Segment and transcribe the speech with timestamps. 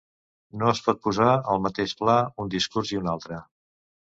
[0.61, 3.39] No es pot posar al mateix pla un discurs i un altre.